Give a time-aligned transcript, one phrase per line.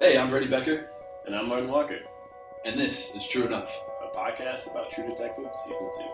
[0.00, 0.88] Hey, I'm Brady Becker,
[1.26, 2.00] And I'm Martin Walker,
[2.64, 3.70] and this is True Enough.
[4.02, 6.04] a podcast about True Detective Season 2.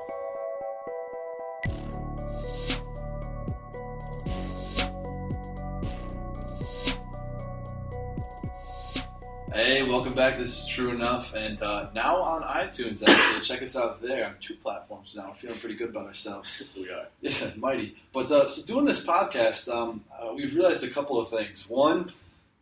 [9.52, 10.38] Hey, welcome back.
[10.38, 13.02] This is True Enough, and uh, now on iTunes.
[13.06, 15.28] Actually, check us out there on two platforms now.
[15.30, 16.62] We're feeling pretty good about ourselves.
[16.76, 17.06] We are.
[17.20, 17.96] Yeah, mighty.
[18.12, 21.68] But uh, so doing this podcast, um, uh, we've realized a couple of things.
[21.68, 22.12] One,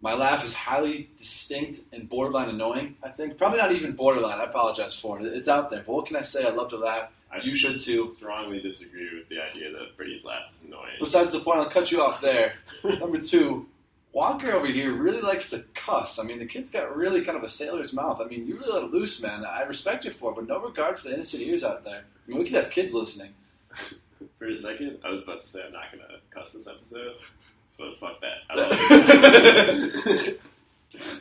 [0.00, 2.96] my laugh is highly distinct and borderline annoying.
[3.02, 4.38] I think probably not even borderline.
[4.38, 5.26] I apologize for it.
[5.26, 5.82] It's out there.
[5.86, 6.44] But what can I say?
[6.46, 7.10] I love to laugh.
[7.30, 8.14] I You should too.
[8.16, 10.94] strongly disagree with the idea that Brady's laugh is annoying.
[11.00, 12.54] Besides the point, I'll cut you off there.
[12.84, 13.66] Number two,
[14.12, 16.18] Walker over here really likes to cuss.
[16.18, 18.20] I mean, the kid's got really kind of a sailor's mouth.
[18.20, 19.44] I mean, you really let it loose, man.
[19.44, 22.04] I respect you for it, but no regard for the innocent ears out there.
[22.26, 23.30] I mean, we could have kids listening.
[24.38, 27.14] For a second, I was about to say I'm not going to cuss this episode,
[27.78, 28.38] but fuck that.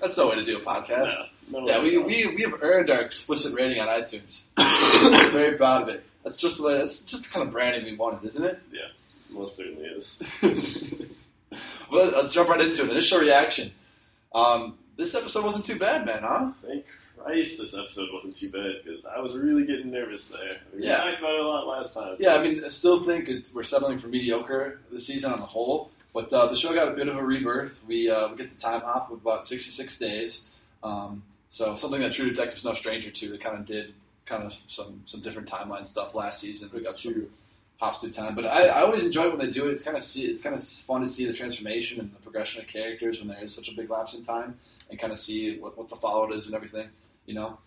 [0.02, 1.13] That's no way to do a podcast.
[1.52, 4.44] No, Yeah, we, we, we have earned our explicit rating on iTunes.
[5.31, 6.03] Very proud of it.
[6.23, 8.59] That's just the way, that's just the kind of branding we wanted, isn't it?
[8.72, 8.88] Yeah,
[9.30, 10.22] most certainly is.
[11.91, 12.89] well, let's jump right into it.
[12.91, 13.72] Initial reaction.
[14.35, 16.52] Um, this episode wasn't too bad, man, huh?
[16.66, 16.85] Thank
[17.17, 20.58] Christ this episode wasn't too bad because I was really getting nervous there.
[20.75, 20.97] We Yeah.
[20.97, 22.16] talked about it a lot last time.
[22.19, 25.45] Yeah, I mean, I still think it, we're settling for mediocre this season on the
[25.45, 25.91] whole.
[26.13, 27.81] But uh, the show got a bit of a rebirth.
[27.88, 30.45] We uh, we get the time hop of about 66 days.
[30.83, 33.30] Um, so something that True Detective's no stranger to.
[33.30, 33.94] They kind of did
[34.25, 36.69] kind of some some different timeline stuff last season.
[36.73, 37.30] We got It's some true.
[37.78, 38.33] hops through time.
[38.35, 39.72] But I, I always enjoy when they do it.
[39.73, 42.61] It's kind of see it's kind of fun to see the transformation and the progression
[42.61, 44.58] of characters when there is such a big lapse in time,
[44.89, 46.88] and kind of see what, what the fallout is and everything.
[47.28, 47.58] You know.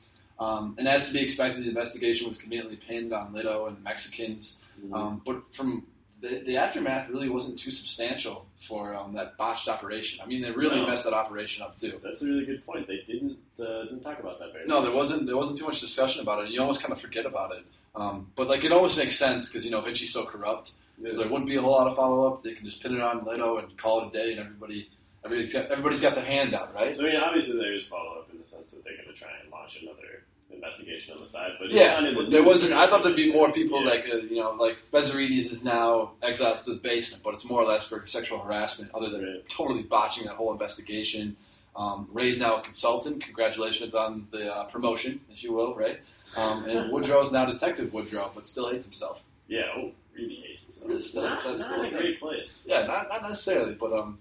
[0.40, 3.80] Um, and as to be expected, the investigation was conveniently pinned on Lito and the
[3.82, 4.62] Mexicans.
[4.82, 4.94] Mhm.
[4.96, 5.86] Um, but from
[6.20, 10.20] the, the aftermath, really wasn't too substantial for um, that botched operation.
[10.22, 10.86] I mean, they really No.
[10.86, 12.00] messed that operation up too.
[12.02, 12.86] That's a really good point.
[12.86, 14.84] They didn't uh, didn't talk about that very No, much.
[14.84, 16.50] there wasn't there wasn't too much discussion about it.
[16.50, 17.64] You almost kind of forget about it.
[17.94, 21.10] Um, but like it almost makes sense because you know Vinci's so corrupt, Yeah.
[21.10, 22.42] so there wouldn't be a whole lot of follow up.
[22.42, 24.88] They can just pin it on Leto and call it a day, and everybody
[25.24, 26.96] everybody's got everybody's got their hand out, right?
[26.96, 29.14] So, I mean, obviously there is follow up in the sense that they're going to
[29.14, 30.22] try and launch another
[30.52, 31.52] investigation on the side.
[31.58, 32.72] But Yeah, not in the there wasn't.
[32.72, 33.90] I thought there'd be more people Yeah.
[33.90, 37.60] like uh, you know, like Bezzerides is now exiled to the basement, but it's more
[37.62, 39.48] or less for sexual harassment, other than Right.
[39.48, 41.36] totally botching that whole investigation.
[41.76, 43.22] Um, Ray's now a consultant.
[43.24, 45.98] Congratulations on the uh, promotion, if you will, Ray.
[46.36, 49.22] Um, and Woodrow's now Detective Woodrow, but still hates himself.
[49.48, 51.00] Yeah, oh, really hates himself.
[51.00, 52.64] Still- not, that's not still a great place.
[52.68, 54.18] Yeah, not, not necessarily, but um,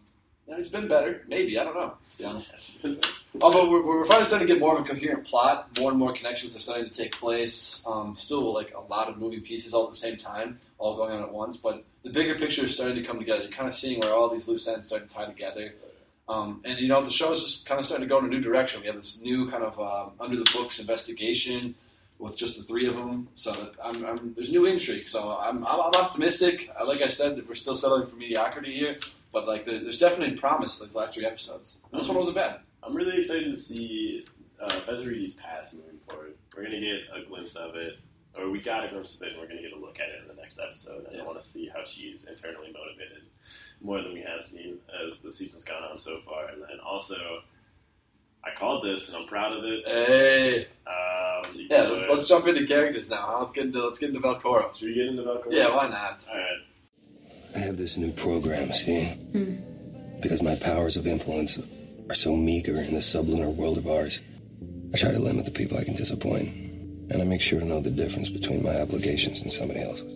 [0.50, 1.22] you know, he's been better.
[1.28, 1.94] Maybe I don't know.
[2.12, 2.84] To be honest.
[3.40, 6.12] Although we're, we're finally starting to get more of a coherent plot, more and more
[6.12, 7.84] connections are starting to take place.
[7.86, 11.12] Um, still, like a lot of moving pieces all at the same time, all going
[11.12, 11.56] on at once.
[11.56, 13.44] But the bigger picture is starting to come together.
[13.44, 15.76] You're kind of seeing where all these loose ends start to tie together.
[16.28, 18.30] Um, and you know, the show is just kind of starting to go in a
[18.30, 18.81] new direction.
[18.81, 21.76] We have this new kind of uh, under the books investigation
[22.18, 23.28] with just the three of them.
[23.36, 25.08] So I'm, I'm, there's new intrigue.
[25.08, 26.72] So I'm, I'm, I'm optimistic.
[26.84, 28.98] Like I said, we're still settling for mediocrity here.
[29.31, 31.78] But like, there, there's definitely promise in these last three episodes.
[31.94, 32.59] This one wasn't bad.
[32.84, 34.25] I'm really excited to see
[34.62, 36.34] uh, past moving forward.
[36.56, 37.94] We're going to get a glimpse of it,
[38.38, 40.09] or we got a glimpse of it, and we're going to get a look at
[40.09, 41.06] it in the next episode.
[41.06, 41.22] And Yeah.
[41.22, 43.23] I want to see how she's internally motivated
[43.81, 44.78] more than we have seen
[45.12, 46.47] as the season's gone on so far.
[46.47, 47.16] And then also,
[48.44, 49.84] I called this, and I'm proud of it.
[49.85, 51.84] Hey, Um, yeah.
[52.09, 53.25] Let's jump into characters now.
[53.29, 53.39] huh?
[53.39, 54.75] Let's get into let's get into Velcoro.
[54.75, 55.47] Should we get into Velcro?
[55.51, 56.22] Yeah, why not?
[56.29, 56.59] All right.
[57.56, 59.12] I have this new program, see?
[60.22, 61.60] Because my powers of influence
[62.10, 64.20] are so meager in the sublunar world of ours,
[64.94, 66.50] I try to limit the people I can disappoint.
[67.12, 70.08] And I make sure to know the difference between my obligations and somebody else's.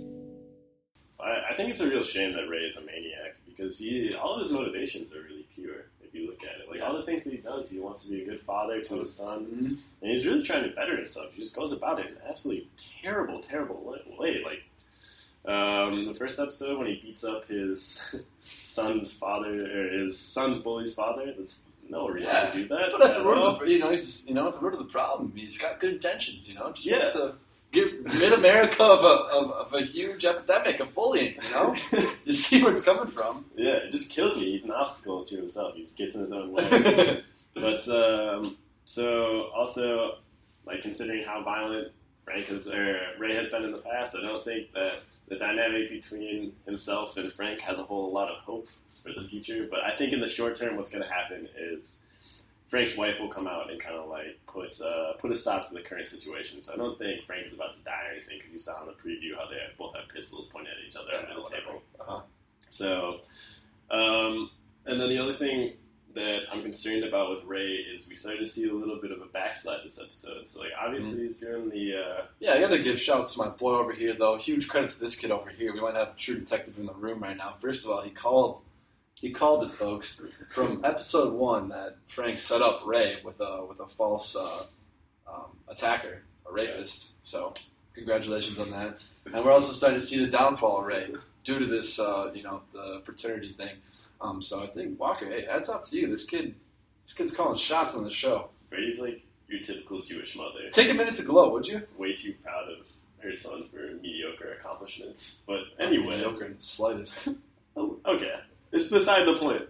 [1.19, 4.35] I, I think it's a real shame that Ray is a maniac because he all
[4.35, 5.85] of his motivations are really pure.
[6.03, 8.11] If you look at it, like all the things that he does, he wants to
[8.11, 9.77] be a good father to his son, Mhm.
[10.03, 11.33] and he's really trying to better himself.
[11.33, 12.67] He just goes about it in an absolutely
[13.01, 13.81] terrible, terrible
[14.19, 14.41] way.
[14.45, 14.59] Like
[15.45, 18.01] um, the first episode when he beats up his
[18.61, 21.33] son's father or his son's bully's father.
[21.37, 22.89] That's no reason Yeah, to do that.
[22.91, 24.79] But at the root of the, you know, he's you know, at the root of
[24.79, 26.47] the problem, he's got good intentions.
[26.47, 26.99] You know, just Yeah.
[26.99, 27.33] wants to
[27.71, 27.91] get
[28.21, 31.35] rid America of a of, of a huge epidemic of bullying.
[31.43, 31.75] You know,
[32.25, 33.45] you see where it's coming from.
[33.55, 34.51] Yeah, it just kills me.
[34.53, 35.75] He's an obstacle to himself.
[35.75, 37.23] He just gets in his own way.
[37.53, 40.15] but um, so also,
[40.65, 41.89] like considering how violent
[42.23, 45.89] Frank has or Ray has been in the past, I don't think that the dynamic
[45.89, 48.67] between himself and Frank has a whole lot of hope
[49.03, 49.67] for the future.
[49.69, 51.93] But I think in the short term, what's going to happen is
[52.69, 55.73] Frank's wife will come out and kind of like put uh, put a stop to
[55.73, 56.61] the current situation.
[56.61, 58.87] So I don't think Frank is about to die or anything because you saw in
[58.87, 61.81] the preview how they both have pistols pointed at each other under the table.
[61.99, 62.21] Uh-huh.
[62.69, 63.19] So,
[63.91, 64.49] um,
[64.85, 65.73] and then the other thing
[66.15, 69.21] that I'm concerned about with Ray is we started to see a little bit of
[69.21, 70.45] a backslide this episode.
[70.45, 71.23] So like obviously Mm-hmm.
[71.25, 74.13] he's doing the uh, Yeah, I got to give shouts to my boy over here,
[74.17, 74.37] though.
[74.37, 75.73] Huge credit to this kid over here.
[75.73, 77.55] We might have a true detective in the room right now.
[77.61, 78.61] First of all, he called.
[79.15, 80.21] He called it, folks,
[80.51, 84.63] from episode one that Frank set up Ray with a with a false uh,
[85.27, 87.11] um, attacker, a rapist.
[87.23, 87.53] So,
[87.93, 89.01] congratulations on that.
[89.25, 91.13] And we're also starting to see the downfall of Ray
[91.45, 93.75] due to this, uh, you know, the paternity thing.
[94.23, 96.07] Um, so I think Walker, hey, that's up to you.
[96.07, 96.55] This kid,
[97.05, 98.49] this kid's calling shots on the show.
[98.69, 101.81] Brady's like your typical Jewish mother, Take a minute to glow, would you?
[101.97, 102.77] way too proud of
[103.19, 105.41] her son for mediocre accomplishments.
[105.45, 107.27] But anyway, mediocre in the slightest.
[107.75, 108.35] Oh, okay.
[108.71, 109.63] It's beside the point.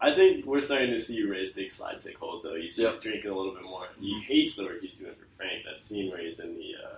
[0.00, 2.54] I think we're starting to see Ray's big slide take hold, though.
[2.54, 2.94] You see Yep.
[2.94, 3.88] he's drinking a little bit more.
[4.00, 5.64] He hates the work he's doing for Frank.
[5.70, 6.96] That scene where he's in the uh,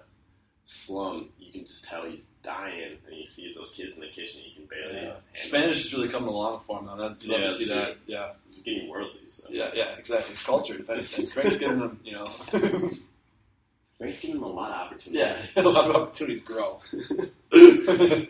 [0.71, 4.43] slum, you can just tell he's dying, and he sees those kids in the kitchen.
[4.47, 5.07] You can barely.
[5.07, 5.15] Yeah.
[5.33, 6.97] Spanish is really coming along for him, though.
[6.97, 7.97] That, you love Yeah, to see that.
[8.07, 8.33] Yeah.
[8.51, 9.21] He's getting worldly.
[9.31, 9.49] So.
[9.51, 10.33] yeah, yeah, exactly.
[10.35, 11.27] It's cultured, if anything.
[11.29, 12.27] Frank's giving him, you know,
[13.99, 15.19] Frank's giving him a lot of opportunity.
[15.21, 16.81] yeah, a lot of opportunity to grow.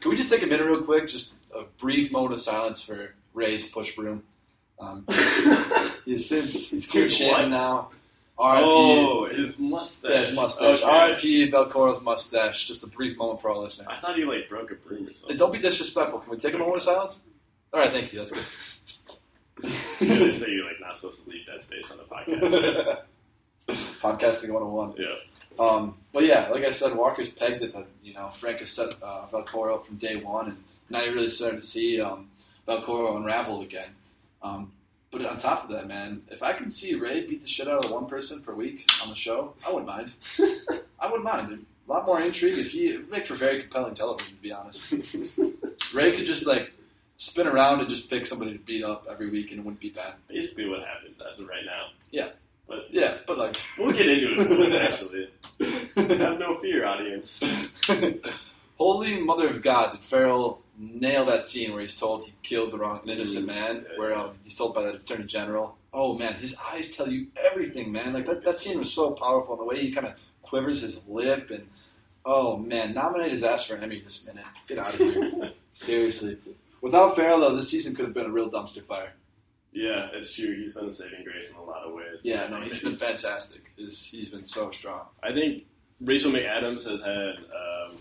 [0.00, 1.08] Can we just take a minute, real quick?
[1.08, 4.22] Just a brief moment of silence for Ray's push broom.
[4.80, 5.06] Um,
[6.04, 7.90] he's since he's clear Dude, now.
[8.38, 8.66] R.I.P.
[8.68, 10.10] Oh, his mustache.
[10.10, 10.82] Yeah, his mustache.
[10.82, 10.90] Okay.
[10.90, 11.50] R.I.P.
[11.52, 12.66] Velcoro's mustache.
[12.66, 13.88] Just a brief moment for our listeners.
[13.90, 15.36] I thought he like broke a broom or something.
[15.36, 16.20] Don't be disrespectful.
[16.20, 17.20] Can we take a moment of silence?
[17.72, 18.18] All right, thank you.
[18.18, 18.44] That's good.
[20.00, 23.02] Yeah, they say you're like not supposed to leave that space on the podcast.
[24.02, 24.94] Podcasting 101.
[24.98, 25.14] yeah.
[25.64, 28.94] Um, but yeah, like I said, Walker's pegged it that you know Frank has set
[29.02, 30.56] uh, Velcoro up from day one, and
[30.90, 32.28] now you're really starting to see um,
[32.66, 33.90] Velcoro unravel again.
[34.42, 34.72] Um,
[35.12, 37.84] but on top of that, man, if I can see Ray beat the shit out
[37.84, 40.12] of one person per week on the show, I wouldn't mind.
[40.98, 41.66] I wouldn't mind.
[41.86, 44.52] A lot more intrigue if he it would make for very compelling television, to be
[44.52, 44.90] honest.
[45.92, 46.72] Ray could just like
[47.16, 49.90] spin around and just pick somebody to beat up every week, and it wouldn't be
[49.90, 50.14] bad.
[50.28, 51.88] Basically, what happens as of right now.
[52.10, 52.30] Yeah.
[52.66, 54.48] But Yeah, but like we'll get into it.
[54.70, 57.42] more, actually, have no fear, audience.
[58.78, 60.62] Holy Mother of God, did Farrell
[61.02, 63.84] nail that scene where he's told he killed the wrong, an innocent man?
[63.96, 65.76] Where um, he's told by the Attorney General.
[65.92, 68.14] Oh man, his eyes tell you everything, man.
[68.14, 69.54] Like that, that scene was so powerful.
[69.54, 71.66] And the way he kind of quivers his lip, and
[72.24, 74.44] oh man, nominate his ass for an Emmy this minute.
[74.68, 76.38] Get out of here, seriously.
[76.80, 79.12] Without Farrell, though, this season could have been a real dumpster fire.
[79.72, 80.54] Yeah, it's true.
[80.54, 82.20] He's been a saving grace in a lot of ways.
[82.22, 83.62] Yeah, no, he's been fantastic.
[83.76, 85.02] He's, he's been so strong.
[85.22, 85.64] I think
[86.00, 87.36] Rachel McAdams has had.
[87.54, 87.96] Um,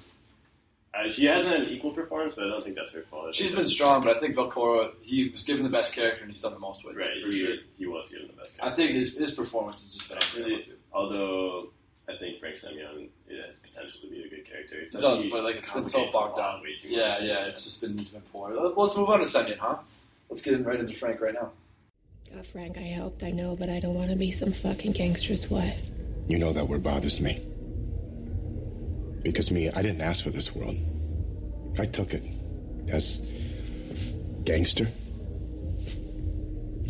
[0.94, 3.34] uh, she hasn't had an equal performance, but I don't think that's her fault.
[3.34, 6.42] She's been strong, but I think Velcoro, he was given the best character, and he's
[6.42, 7.56] done the most with Right, it, for he, sure.
[7.78, 8.58] he was given the best.
[8.62, 10.64] I think his his performance has just been Really?
[10.64, 10.74] too.
[10.92, 11.70] Although
[12.10, 14.82] I think Frank Semyon it has potential to be a good character.
[14.82, 16.62] It does, but like it's been so complicates the bogged plot down.
[16.64, 17.22] way too Yeah, much.
[17.24, 18.54] yeah, it's just been he's been poor.
[18.54, 19.78] Let- Let's move on to Semyon, huh?
[20.30, 21.52] Let's get right into Frank right now.
[22.34, 25.50] God, Frank, I helped, I know, but I don't want to be some fucking gangster's
[25.50, 25.82] wife.
[26.28, 27.46] You know that word bothers me.
[29.24, 30.76] Because me, I didn't ask for this world.
[31.80, 32.24] I took it.
[32.88, 33.22] As
[34.44, 34.88] gangster.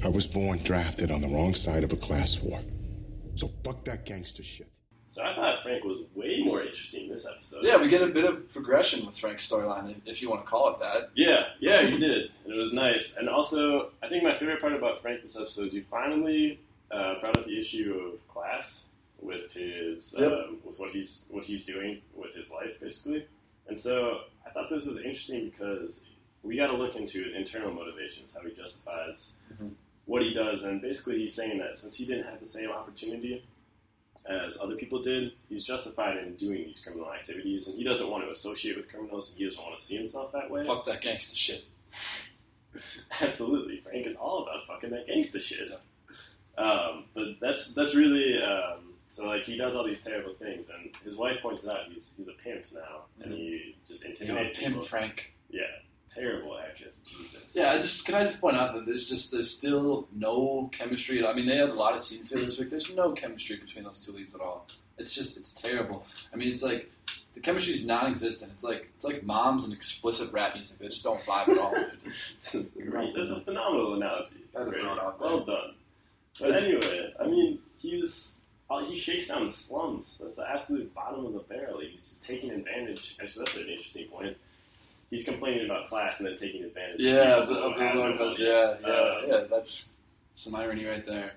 [0.04, 2.60] I was born drafted on the wrong side of a class war.
[3.36, 4.68] So fuck that gangster shit.
[5.10, 7.66] So I thought Frank was way more interesting this episode.
[7.66, 10.74] Yeah, we get a bit of progression with Frank's storyline, if you want to call
[10.74, 11.10] it that.
[11.16, 13.16] Yeah, yeah, you did, and it was nice.
[13.18, 16.62] And also, I think my favorite part about Frank this episode is you finally
[16.92, 18.86] uh, brought up the issue of class
[19.22, 20.32] with his Yep.
[20.32, 23.26] um, with what he's what he's doing with his life, basically.
[23.68, 26.02] And so I thought this was interesting because
[26.44, 29.72] we got to look into his internal motivations, how he justifies Mhm.
[30.06, 33.44] what he does, and basically he's saying that since he didn't have the same opportunity
[34.26, 38.24] as other people did, he's justified in doing these criminal activities, and he doesn't want
[38.24, 40.66] to associate with criminals, and he doesn't want to see himself that way.
[40.66, 41.64] Fuck that gangster shit.
[43.22, 45.70] Absolutely, Frank is all about fucking that gangsta shit.
[46.58, 50.90] Um, but that's that's really um, so like he does all these terrible things, and
[51.04, 54.60] his wife points out he's he's a pimp now, and he just You know, intimidates
[54.60, 54.86] Pim people.
[54.88, 55.34] Frank.
[55.50, 55.62] Yeah,
[56.16, 57.54] terrible actress, Jesus.
[57.56, 61.26] Yeah, I just can I just point out that there's just there's still no chemistry.
[61.26, 62.70] I mean, they had a lot of scenes here this week.
[62.70, 64.68] There's no chemistry between those two leads at all.
[64.98, 66.06] It's just it's terrible.
[66.34, 66.90] I mean, it's like
[67.34, 68.52] the chemistry is non-existent.
[68.54, 70.78] It's like it's like moms and explicit rap music.
[70.80, 71.74] They just don't vibe at all.
[71.74, 71.92] dude.
[72.38, 73.14] It's a great.
[73.16, 74.36] That's a phenomenal analogy.
[74.56, 74.82] Had to Great.
[74.82, 75.28] throw it out there.
[75.30, 75.74] Well done.
[76.40, 78.32] But It's- anyway, I mean, he's
[78.72, 80.20] uh, he shakes down slums.
[80.24, 81.80] That's the absolute bottom of the barrel.
[81.82, 83.18] He's just taking advantage.
[83.22, 84.38] Actually, that's an interesting point.
[85.10, 87.02] He's complaining about class and then taking advantage.
[87.02, 89.44] Yeah, of the, of the no Lord Yeah, yeah, Uh, yeah.
[89.50, 89.92] That's
[90.34, 91.34] some irony right there.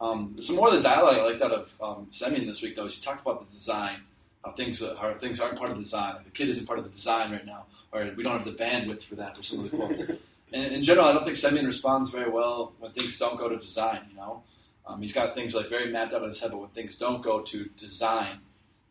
[0.00, 2.86] Um, some more of the dialogue I liked out of um, Semyon this week, though,
[2.86, 4.00] is he talked about the design,
[4.44, 6.14] how things uh, how things aren't part of the design.
[6.14, 8.52] Like the kid isn't part of the design right now, or we don't have the
[8.52, 9.38] bandwidth for that.
[9.38, 10.00] Or some of the quotes.
[10.52, 13.56] in, in general, I don't think Semyon responds very well when things don't go to
[13.58, 14.02] design.
[14.10, 14.42] You know,
[14.88, 17.22] um, he's got things like very mapped out in his head, but when things don't
[17.22, 18.38] go to design,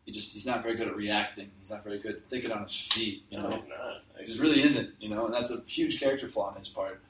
[0.06, 1.50] he just he's not very good at reacting.
[1.60, 3.24] He's not very good thinking on his feet.
[3.30, 4.02] You know, No, he's not.
[4.20, 4.94] he just really isn't.
[5.00, 7.00] You know, and that's a huge character flaw on his part.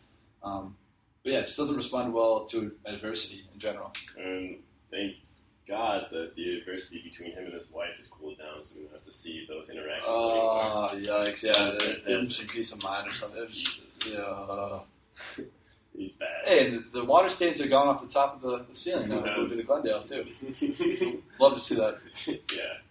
[0.43, 0.75] Um,
[1.23, 3.93] but yeah, it just doesn't respond well to adversity in general.
[4.19, 4.57] And
[4.91, 5.15] thank
[5.69, 8.95] God that the adversity between him and his wife has cooled down, so we don't
[8.95, 10.33] have to see those interactions anymore.
[10.33, 11.43] Oh, yikes!
[11.43, 11.77] Yeah,
[12.07, 13.39] give him some peace of mind or something.
[13.43, 14.15] It was just- Jesus.
[15.39, 15.45] yeah.
[15.97, 16.29] He's bad.
[16.45, 19.09] Hey, and the, the water stains are gone off the top of the, the ceiling
[19.09, 19.37] now.
[19.37, 20.27] Moving to Glendale too.
[21.41, 21.99] Love to see that.
[22.27, 22.37] yeah,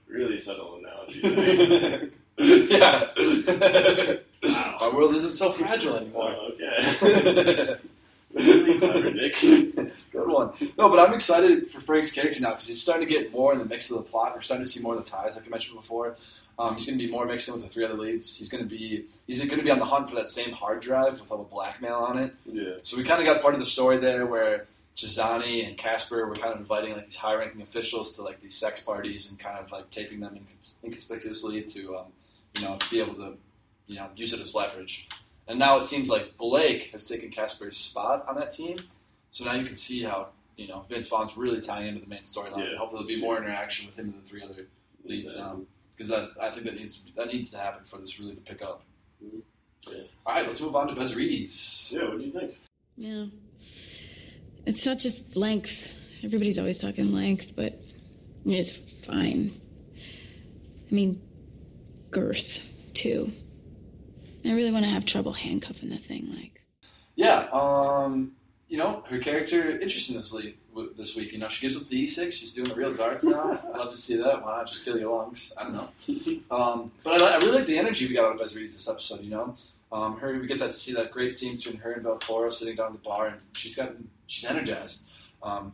[0.08, 2.12] really subtle analogy.
[2.38, 4.18] yeah.
[4.44, 4.78] Wow.
[4.82, 6.36] Our world isn't so fragile anymore.
[6.38, 7.78] Oh, okay.
[8.34, 9.40] really clever, Nick.
[9.40, 10.52] Good one.
[10.78, 13.60] No, but I'm excited for Frank's character now because he's starting to get more in
[13.60, 14.36] the mix of the plot.
[14.36, 16.16] We're starting to see more of the ties, like I mentioned before.
[16.60, 18.36] Um, he's going to be more mixed in with the three other leads.
[18.36, 20.82] He's going to be he's going to be on the hunt for that same hard
[20.82, 22.34] drive with all the blackmail on it.
[22.46, 22.74] Yeah.
[22.82, 26.34] So we kind of got part of the story there where Chessani and Caspere were
[26.34, 29.72] kind of inviting like these high-ranking officials to like these sex parties and kind of
[29.72, 30.40] like taping them
[30.84, 32.06] inconspicuously to um,
[32.56, 33.38] you know be able to
[33.86, 35.08] you know use it as leverage.
[35.48, 38.80] And now it seems like Blake has taken Caspere's spot on that team.
[39.32, 42.24] So now you can see how you know Vince Vaughn's really tying into the main
[42.24, 42.72] storyline.
[42.72, 44.66] Yeah, hopefully there'll be more interaction with him and the three other
[45.06, 45.36] leads.
[45.36, 45.44] Yeah.
[45.44, 45.68] Um,
[45.98, 48.36] because that I think that needs to be, that needs to happen for this really
[48.36, 48.84] to pick up.
[49.24, 49.42] Mhm.
[49.90, 50.04] Yeah.
[50.26, 51.92] All right, let's move on to Bezzerides.
[51.92, 52.60] Yeah, what do you think?
[52.98, 53.26] Yeah.
[54.66, 55.94] It's not just length.
[56.24, 57.80] Everybody's always talking length, but
[58.46, 58.76] it's
[59.06, 59.52] fine.
[60.90, 61.22] I mean,
[62.12, 62.62] girth,
[62.94, 63.32] too.
[64.46, 66.62] I really want to have trouble handcuffing the thing, like.
[67.16, 68.34] Yeah, um,
[68.68, 70.52] you know, her character interesting this, le-
[70.98, 71.32] this week.
[71.32, 72.32] You know, she gives up the E6.
[72.32, 73.60] She's doing the real darts now.
[73.74, 74.44] I'd love to see that.
[74.44, 75.54] Why not just kill your lungs?
[75.58, 75.90] I don't know.
[76.52, 79.22] Um, but I, I really like the energy we got out of Bezzerides this episode.
[79.22, 79.56] You know,
[79.92, 82.88] um, her we get that see that great scene between her and Velcoro sitting down
[82.88, 83.92] at the bar, and she's got
[84.28, 85.04] she's energized.
[85.44, 85.74] Um,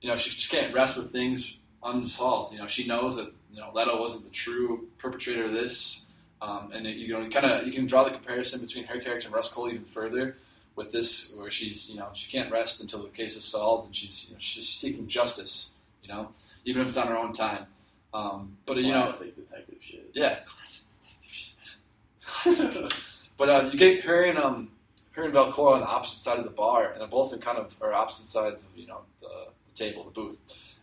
[0.00, 2.52] you know, she just can't rest with things unsolved.
[2.52, 6.04] You know, she knows that you know Leto wasn't the true perpetrator of this,
[6.40, 9.26] um, and it, you know, kind of you can draw the comparison between her character
[9.26, 10.36] and Rust Cohle even further
[10.76, 13.96] with this, where she's you know she can't rest until the case is solved, and
[13.96, 15.70] she's you know, she's seeking justice.
[16.02, 16.28] You know,
[16.64, 17.66] even if it's on her own time.
[18.14, 20.10] Um, but you know, Classic detective shit.
[20.14, 22.82] yeah, classic detective shit, man.
[22.82, 22.92] Classic.
[23.38, 24.70] but uh, you get her and um,
[25.12, 27.58] her and Velcoro on the opposite side of the bar, and they're both in kind
[27.58, 30.38] of or opposite sides of you know the, the table, the booth,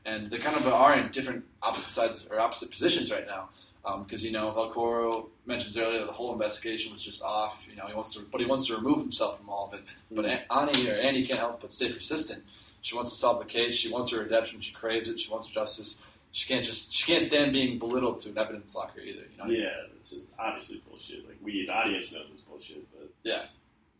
[0.05, 3.49] and they kind of are in different opposite sides or opposite positions right now.
[3.83, 7.65] Because you know Velcoro mentions earlier that the whole investigation was just off.
[7.69, 9.83] You know he wants to, but he wants to remove himself from all of it.
[10.11, 12.43] But An- Ani or Annie can't help but stay persistent.
[12.81, 13.75] She wants to solve the case.
[13.75, 14.61] She wants her redemption.
[14.61, 15.19] She craves it.
[15.19, 16.01] She wants justice.
[16.31, 19.23] She can't just she can't stand being belittled to an evidence locker either.
[19.31, 19.45] You know.
[19.49, 19.69] Yeah,
[19.99, 21.25] which is obviously bullshit.
[21.27, 23.45] Like we, the audience knows it's bullshit, but Yeah.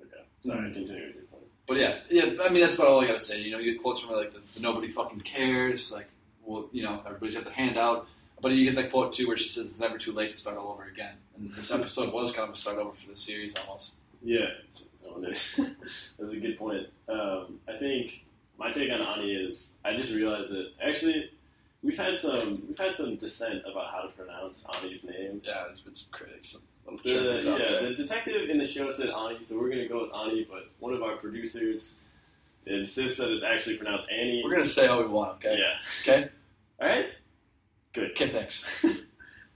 [0.02, 0.74] Okay, sorry, Mhm.
[0.74, 1.44] continue with your point.
[1.68, 2.44] But yeah, yeah.
[2.44, 3.42] I mean, that's about all I gotta say.
[3.42, 5.92] You know, you get quotes from like the, the nobody fucking cares.
[5.92, 6.08] Like,
[6.44, 8.08] well, you know, everybody's got their hand out.
[8.42, 10.58] But you get that quote too, where she says it's never too late to start
[10.58, 11.14] all over again.
[11.38, 13.96] And this episode was kind of a start over for the series almost.
[14.24, 14.48] Yeah,
[15.06, 15.36] wonder-
[16.20, 16.88] that's a good point.
[17.08, 18.26] Um, I think
[18.58, 21.32] my take on Ani is I just realized that actually
[21.84, 25.42] we've had some we've had some dissent about how to pronounce Ani's name.
[25.46, 26.50] Yeah, there's been some critics.
[26.50, 26.62] Some
[27.04, 27.90] little The, yeah, there.
[27.90, 30.46] the detective in the show said Ani, so we're gonna go with Ani.
[30.50, 31.96] But one of our producers
[32.66, 34.42] insists that it's actually pronounced Annie.
[34.44, 35.36] We're gonna say how we want.
[35.38, 35.58] Okay.
[35.58, 35.74] Yeah.
[36.14, 36.30] Okay.
[36.82, 37.08] All right.
[37.94, 38.12] Good.
[38.12, 38.30] Okay.
[38.30, 38.64] Thanks.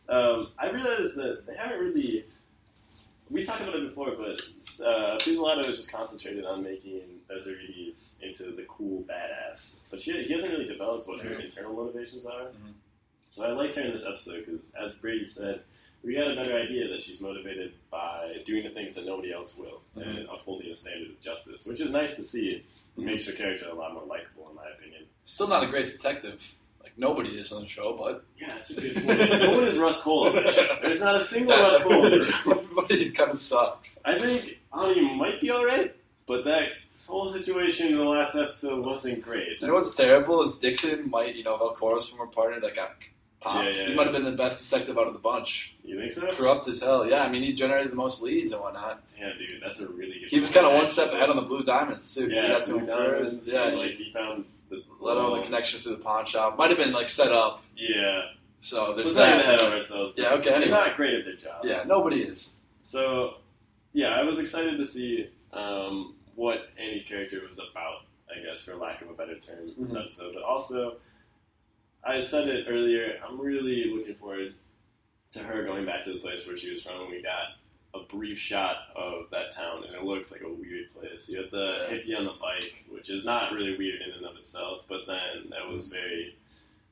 [0.09, 2.25] Um, I realized that they haven't really.
[3.29, 4.41] We talked about it before, but
[4.85, 9.75] uh, Pizzolatto is just concentrated on making Bezzerides into the cool badass.
[9.89, 11.45] But she, he hasn't really developed what her Mhm.
[11.45, 12.47] internal motivations are.
[12.47, 12.73] Mhm.
[13.31, 15.61] So I liked her in this episode because, as Brady said,
[16.03, 19.55] we got a better idea that she's motivated by doing the things that nobody else
[19.57, 20.01] will Mhm.
[20.17, 22.61] and upholding a standard of justice, which is nice to see.
[22.97, 25.05] It makes her character a lot more likable, in my opinion.
[25.23, 26.43] Still not a great detective.
[26.97, 29.41] Nobody is on the show, but Yeah, it's a good point.
[29.41, 30.27] no one is Rust Cohle.
[30.27, 30.77] on this show.
[30.81, 32.05] There's not a single Rust Cohle.
[32.05, 33.99] Everybody kind of sucks.
[34.05, 35.95] I think Ani might be alright,
[36.27, 36.69] but that
[37.07, 39.59] whole situation in the last episode wasn't great.
[39.59, 42.91] You know what's terrible is Dixon might, you know, Velcoro's former partner that got
[43.41, 43.65] popped.
[43.65, 43.95] Yeah, yeah, he yeah.
[43.95, 45.75] might have been the best detective out of the bunch.
[45.83, 46.31] You think so?
[46.33, 47.05] Corrupt as hell.
[47.09, 49.01] Yeah, I mean, he generated the most leads and whatnot.
[49.19, 50.29] Yeah, dude, that's a really good.
[50.29, 52.29] He was kind of one step ahead on the Blue Diamonds too.
[52.31, 53.47] Yeah, he got to Blue Diamonds.
[53.47, 54.45] Yeah, like he found
[54.75, 56.57] the let on the connection to the pawn shop.
[56.57, 57.63] Might have been like set up.
[57.75, 58.21] Yeah,
[58.59, 59.55] So there's let's not get that.
[59.55, 60.13] ahead of ourselves.
[60.17, 61.65] Yeah, okay, They're not great at their jobs.
[61.67, 62.49] Yeah, nobody is.
[62.83, 63.35] So,
[63.93, 68.01] yeah, I was excited to see um, what Annie's character was about.
[68.29, 70.01] I guess, for lack of a better term, this Mhm.
[70.05, 70.33] episode.
[70.33, 70.97] But also,
[72.03, 73.19] I said it earlier.
[73.27, 74.55] I'm really looking forward
[75.33, 77.57] to her going back to the place where she was from when we got
[77.95, 81.27] a brief shot of that town, and it looks like a weird place.
[81.29, 84.35] You had the hippie on the bike, which is not really weird in and of
[84.37, 86.35] itself, but then that was very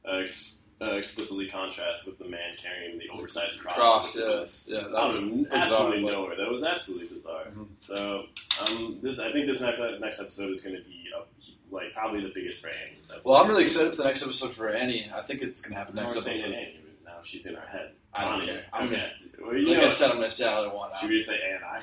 [0.08, 3.75] uh, ex- uh, explicitly contrast with the man carrying the oversized cross.
[3.75, 6.36] Cross, which yeah, that out was of bizarre, absolutely nowhere.
[6.38, 7.46] That was absolutely bizarre.
[7.55, 7.67] Mhm.
[7.79, 8.24] So
[8.62, 12.22] um, this, I think this next, next episode is going to be a, like probably
[12.22, 12.98] the biggest for Annie.
[13.10, 15.08] That's Well, I'm really excited for the next episode for Annie.
[15.15, 16.31] I think it's going to happen Now next episode.
[16.46, 17.91] Annie, now she's in our head.
[18.13, 18.46] I don't Annie.
[18.48, 18.63] care.
[18.74, 19.12] I'm okay.
[19.41, 21.10] Well, Like know, I said, I'm going to say I want should out.
[21.10, 21.81] we say and I?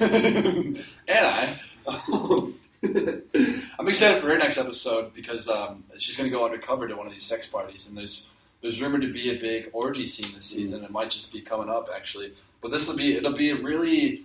[1.08, 1.58] and I.
[3.78, 7.06] I'm excited for her next episode because um, she's going to go undercover to one
[7.06, 8.28] of these sex parties, and there's
[8.62, 10.84] there's rumored to be a big orgy scene this season.
[10.84, 12.32] It might just be coming up actually,
[12.62, 14.24] but this will be it'll be a really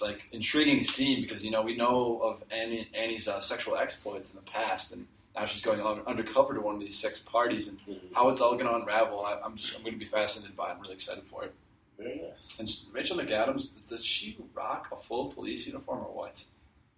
[0.00, 4.36] like intriguing scene because you know we know of Annie, Annie's uh, sexual exploits in
[4.36, 7.78] the past, and now she's going undercover to one of these sex parties, and
[8.14, 9.24] how it's all going to unravel.
[9.24, 10.72] I, I'm I'm going to be fascinated by it.
[10.74, 11.54] I'm really excited for it.
[11.98, 12.56] Very nice.
[12.58, 16.44] And Rachel McAdams, does she rock a full police uniform or what?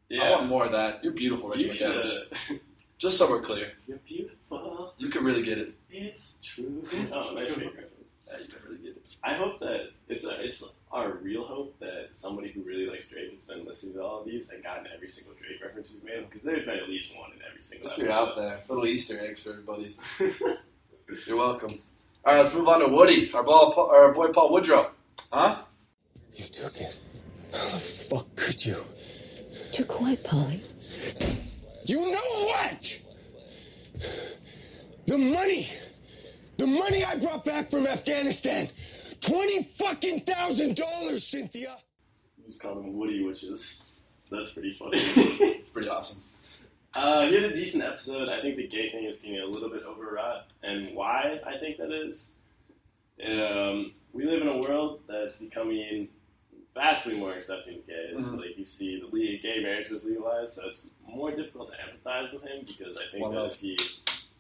[0.09, 0.25] Yeah.
[0.25, 1.02] I want more of that.
[1.02, 2.61] You're beautiful, Rachel You McAdams.
[2.99, 4.92] Just so we're clear, you're beautiful.
[4.99, 5.73] you can really get it.
[5.90, 6.85] It's true.
[7.12, 7.49] Oh, nice.
[7.49, 9.02] Yeah, you can really get it.
[9.25, 13.35] I hope that it's a, it's our real hope that somebody who really likes Drake
[13.35, 16.28] has been listening to all of these and gotten every single Drake reference we've made
[16.28, 17.90] because there's been at least one in every single.
[17.90, 18.28] If you're episode.
[18.28, 19.97] out there, little Easter eggs for everybody.
[21.26, 21.80] You're welcome.
[22.30, 24.92] All right, let's move on to Woody, our, ball, our boy Paul Woodrow.
[25.32, 25.62] Huh?
[26.32, 26.96] You took it.
[27.52, 28.76] How the fuck could you?
[29.72, 30.62] Took what, Polly?
[31.87, 33.02] You know what?
[35.08, 35.70] The money.
[36.56, 38.68] The money I brought back from Afghanistan.
[39.20, 41.78] Twenty fucking thousand dollars, Cynthia.
[42.38, 43.82] We just called him Woody, which is
[44.30, 44.99] that's pretty funny.
[45.00, 46.22] It's pretty awesome.
[46.94, 48.28] Uh, he had a decent episode.
[48.28, 51.78] I think the gay thing is getting a little bit overwrought, and why I think
[51.78, 52.32] that is.
[53.25, 56.09] Um, we live in a world that's becoming
[56.75, 58.18] vastly more accepting of gays.
[58.26, 58.38] Mhm.
[58.38, 62.32] Like you see, the le- gay marriage was legalized, so it's more difficult to empathize
[62.32, 63.52] with him because I think One that love.
[63.52, 63.76] if he,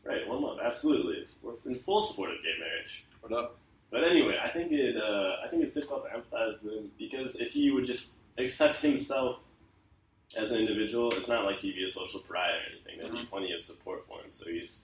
[0.04, 3.04] right, one love, absolutely, we're in full support of gay marriage.
[3.20, 3.58] What up?
[3.90, 4.96] But anyway, I think it.
[4.96, 8.76] Uh, I think it's difficult to empathize with him because if he would just accept
[8.76, 9.40] himself
[10.36, 12.98] as an individual, it's not like he'd be a social pariah or anything.
[12.98, 14.30] There'd be plenty of support for him.
[14.32, 14.78] So he's,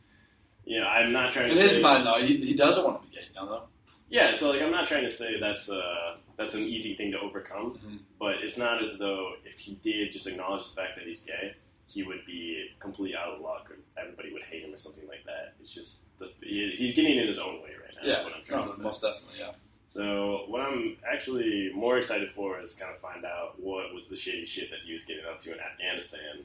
[0.65, 3.03] you know, I'm not trying In to his say, mind, though, he, he doesn't want
[3.03, 3.63] to be gay, you know, though.
[4.09, 4.35] yeah.
[4.35, 7.79] So like, I'm not trying to say that's uh that's an easy thing to overcome.
[7.85, 7.99] Mhm.
[8.19, 11.55] But it's not as though if he did just acknowledge the fact that he's gay,
[11.87, 15.25] he would be completely out of luck or everybody would hate him or something like
[15.27, 15.55] that.
[15.63, 18.01] It's just the, he, he's getting in his own way right now.
[18.03, 18.83] Yeah, That's what I'm trying no, to say.
[18.83, 19.51] most definitely, yeah.
[19.97, 24.17] So what I'm actually more excited for is kind of find out what was the
[24.17, 26.45] shady shit that he was getting up to in Afghanistan,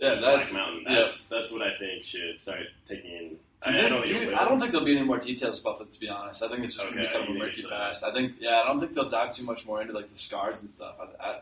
[0.00, 0.20] Yeah, that.
[0.20, 0.82] Black Mountain.
[0.88, 0.94] yeah.
[1.02, 3.12] That's that's what I think should start taking.
[3.12, 4.34] You I, I don't do think.
[4.34, 5.92] I don't think there'll be any more details about that.
[5.92, 7.70] To be honest, I think it's just going to be kind of a murky so?
[7.70, 8.02] past.
[8.02, 10.62] I think, yeah, I don't think they'll dive too much more into like the scars
[10.62, 10.96] and stuff.
[11.00, 11.40] I, I,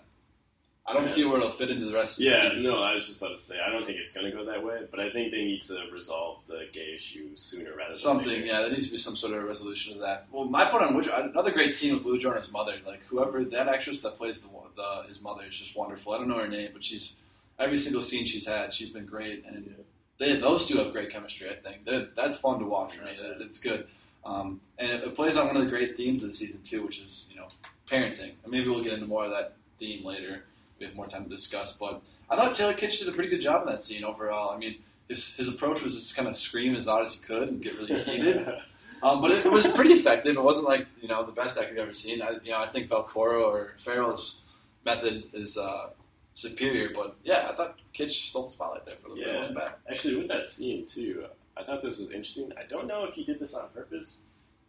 [0.91, 1.09] I don't Yeah.
[1.13, 2.65] see where it'll fit into the rest of the season.
[2.65, 4.45] Yeah, no, I was just about to say I don't think it's going to go
[4.45, 7.99] that way, but I think they need to resolve the gay issue sooner rather than
[8.01, 8.47] Something, later.
[8.47, 10.27] yeah, there needs to be some sort of resolution to that.
[10.33, 12.77] Well, my point on which another great scene with and his mother.
[12.85, 16.13] Like whoever that actress that plays the, the his mother is just wonderful.
[16.13, 17.15] I don't know her name, but she's
[17.59, 19.73] every single scene she's had, she's been great, and
[20.19, 21.49] they those two have great chemistry.
[21.51, 23.13] I think They're, that's fun to watch for me.
[23.41, 23.87] It's good,
[24.25, 26.83] um, and it, it plays on one of the great themes of the season too,
[26.85, 27.47] which is you know
[27.89, 28.33] parenting.
[28.43, 30.45] And maybe we'll get into more of that theme later.
[30.81, 33.43] We have more time to discuss, but I thought Taylor Kitsch did a pretty good
[33.43, 34.51] job in that scene overall.
[34.51, 34.77] I mean,
[35.09, 37.75] his his approach was just kind of scream as loud as he could and get
[37.79, 38.49] really heated.
[39.03, 40.37] Um, but it, it was pretty effective.
[40.37, 42.21] It wasn't like you know the best acting I've ever seen.
[42.21, 44.43] I, you know, I think Velcoro or Farrell's
[44.85, 45.89] method is uh,
[46.35, 46.91] superior.
[46.95, 49.29] But yeah, I thought Kitsch stole the spotlight there for a little bit.
[49.29, 49.39] It Yeah.
[49.39, 49.73] wasn't bad.
[49.91, 51.25] Actually, with that scene too,
[51.57, 52.53] I thought this was interesting.
[52.59, 54.17] I don't know if he did this on purpose,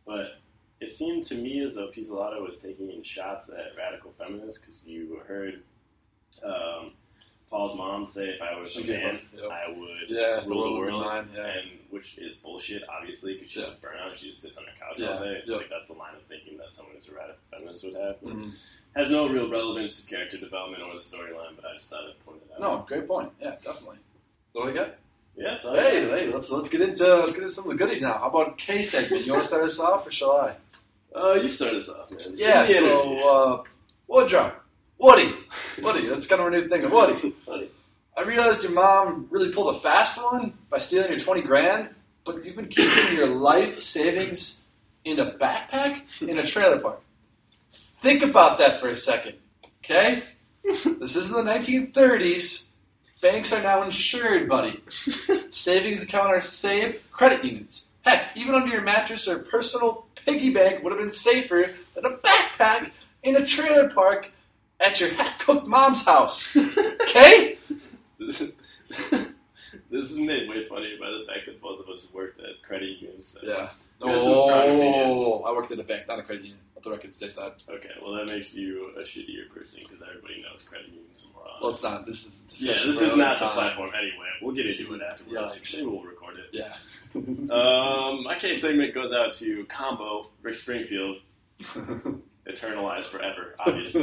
[0.05, 0.37] but
[0.79, 5.21] it seemed to me as though Pizzolatto was taking shots at radical feminists because you
[5.27, 5.61] heard
[6.43, 6.91] um,
[7.49, 9.51] Paul's mom say, "If I was She a man, yep.
[9.51, 11.45] I would Yeah, rule the world would world," mine, yeah.
[11.47, 13.69] and which is bullshit, obviously, because she's Yeah.
[13.73, 14.15] a burnout.
[14.15, 15.41] She just sits on her couch Yeah, all day.
[15.43, 15.61] So yep.
[15.61, 18.21] like that's the line of thinking that someone who's a radical feminist would have.
[18.21, 18.53] Mhm.
[18.95, 22.25] Has no real relevance to character development or the storyline, but I just thought I'd
[22.25, 22.59] point it out.
[22.61, 23.31] No, great point.
[23.41, 23.97] Yeah, definitely.
[24.53, 24.95] What do we got?
[25.37, 28.01] yeah, so Hey, hey, let's let's get into let's get into some of the goodies
[28.01, 28.13] now.
[28.17, 29.25] How about K segment?
[29.25, 30.55] You want to start us off, or shall I?
[31.13, 32.19] Uh, you start us off, man.
[32.35, 32.65] Yeah.
[32.65, 33.03] Give me energy.
[33.03, 33.63] So uh,
[34.07, 34.53] Woodrow,
[34.97, 35.33] Woody,
[35.81, 36.07] Woody.
[36.07, 36.89] That's kind of a new thing.
[36.89, 37.35] Woody.
[37.45, 37.69] Funny.
[38.17, 41.89] I realized your mom really pulled a fast one by stealing your 20 grand,
[42.25, 44.61] but you've been keeping your life savings
[45.05, 47.01] in a backpack in a trailer park.
[48.01, 49.35] Think about that for a second,
[49.83, 50.23] okay?
[50.63, 52.69] This isn't the 1930s.
[53.21, 54.81] Banks are now insured, buddy.
[55.51, 57.09] Savings account are safe.
[57.11, 57.89] Credit unions.
[58.01, 62.17] Heck, even under your mattress or personal piggy bank would have been safer than a
[62.17, 62.91] backpack
[63.23, 64.31] in a trailer park
[64.83, 66.55] at your half-cooked mom's house.
[66.55, 67.57] Okay?
[69.89, 72.97] This is, made way funnier by the fact that both of us worked at credit
[72.99, 73.27] unions.
[73.27, 73.39] So.
[73.43, 73.69] Yeah.
[74.03, 75.17] Yes, it's strong opinions.
[75.17, 76.59] Oh, I worked at a bank, not a credit union.
[76.75, 77.61] Let the record state that.
[77.69, 81.57] Okay, well that makes you a shittier person because everybody knows credit unions are morons.
[81.61, 82.05] Well, it's not.
[82.05, 83.53] This is yeah, this is not the time.
[83.53, 84.27] platform anyway.
[84.41, 85.73] We'll get This into it afterwards.
[85.75, 86.49] Maybe we'll record it.
[86.51, 86.73] Yeah.
[87.51, 91.17] Um, my case segment goes out to Combo, Rick Springfield,
[92.47, 94.01] eternalized forever, obviously,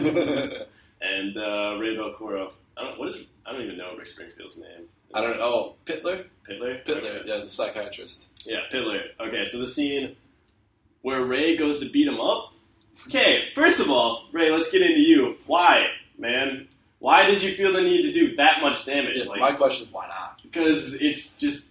[1.01, 2.53] and uh, Ray Velcoro.
[2.77, 4.87] I don't what is I don't even know Rick Springfield's name.
[5.14, 5.42] I don't know.
[5.44, 6.24] Oh, Pitlor?
[6.48, 6.85] Pitlor.
[6.85, 7.22] Pitlor, Okay.
[7.29, 8.27] yeah, the psychiatrist.
[8.44, 9.01] Yeah, Pitlor.
[9.20, 10.16] Okay, so the scene
[11.03, 12.53] where Ray goes to beat him up.
[13.07, 15.37] Okay, first of all, Ray, let's get into you.
[15.46, 15.87] Why,
[16.18, 16.68] man?
[16.98, 19.16] Why did you feel the need to do that much damage?
[19.16, 20.40] Yeah, like, my question is why not?
[20.42, 21.62] because it's just.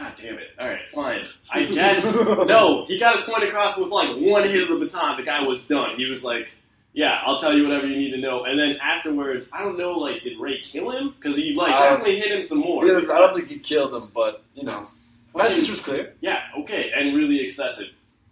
[0.00, 0.48] God damn it.
[0.58, 1.22] Alright, fine.
[1.52, 2.02] I guess.
[2.14, 5.18] no, he got his point across with like one hit of the baton.
[5.18, 5.96] The guy was done.
[5.98, 6.48] He was like,
[6.94, 8.44] yeah, I'll tell you whatever you need to know.
[8.44, 11.14] And then afterwards, I don't know, like, did Ray kill him?
[11.16, 12.84] Because he, like, I don't- definitely hit him some more.
[12.86, 14.86] Yeah, I don't think he killed him, but, you know,
[15.34, 16.14] message was clear.
[16.20, 17.88] Yeah, okay, and really excessive.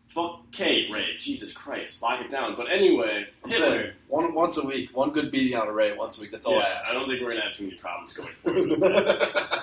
[0.09, 1.17] Fuck K, Ray.
[1.21, 2.57] Jesus Christ, lock it down.
[2.57, 3.67] But anyway, I'm Hitler.
[3.69, 6.47] saying, one, once a week, one good beating out of Ray once a week, that's
[6.47, 6.91] all I ask.
[6.91, 9.63] I don't think we're gonna have too many problems going forward.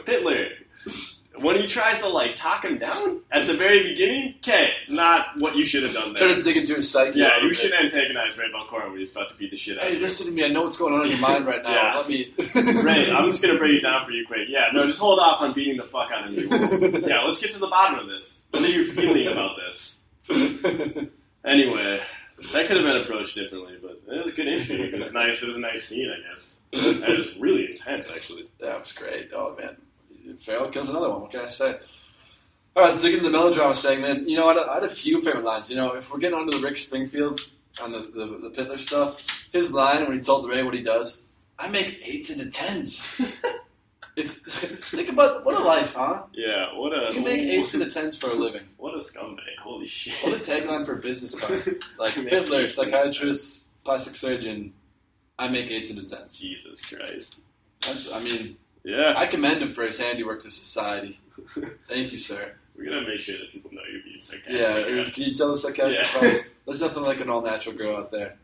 [0.06, 0.48] Hitler,
[1.42, 5.56] when he tries to like talk him down at the very beginning, okay, not what
[5.56, 6.34] you should have done there.
[6.34, 7.18] to dig into his psyche.
[7.18, 9.90] Yeah, you should antagonize Ray Velcoro when he's about to beat the shit out Hey,
[9.90, 10.00] of you.
[10.00, 10.44] listen to me.
[10.44, 11.72] I know what's going on in your mind right now.
[11.74, 11.96] Yeah.
[11.96, 12.34] Let me.
[12.82, 14.48] Ray, I'm just gonna break it down for you quick.
[14.48, 16.44] Yeah, no, just hold off on beating the fuck out of me.
[17.08, 18.42] Yeah, let's get to the bottom of this.
[18.50, 20.00] What are you feeling about this?
[21.44, 22.00] Anyway,
[22.52, 24.84] that could have been approached differently, but it was a good interview.
[24.96, 25.42] It was nice.
[25.42, 26.56] It was a nice scene, I guess.
[26.72, 28.50] And it was really intense, actually.
[28.60, 29.30] That was great.
[29.34, 29.76] Oh man,
[30.40, 31.22] Farrell kills another one.
[31.22, 31.78] What can I say?
[32.76, 34.28] All right, let's dig into the melodrama segment.
[34.28, 35.68] You know, I had, a, I had a few favorite lines.
[35.70, 37.40] You know, if we're getting onto the Rick Springfield
[37.80, 41.22] on the, the the Pitlor stuff, his line when he told Ray what he does,
[41.58, 43.04] I make eights into tens.
[44.16, 44.34] It's
[44.90, 46.22] think about what a life, huh?
[46.32, 48.62] Yeah, what a You make eights into tens for a living.
[48.76, 49.38] what a scumbag!
[49.62, 50.12] Holy shit!
[50.24, 51.84] What a tagline for a business card.
[52.00, 54.72] Like Pitlor, psychiatrist, plastic surgeon.
[55.38, 56.36] I make eights into tens.
[56.36, 57.42] Jesus Christ!
[57.86, 58.56] That's, I mean,
[58.88, 61.20] Yeah, I commend him for his handiwork to society.
[61.88, 62.52] Thank you, sir.
[62.76, 64.54] we're gonna make sure that people know you're being sarcastic.
[64.54, 66.20] Yeah, can you tell the sarcastic Yeah.
[66.20, 66.40] folks?
[66.64, 68.36] There's nothing like an all natural girl out there.